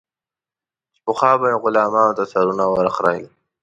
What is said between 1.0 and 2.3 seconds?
پخوا به یې غلامانو ته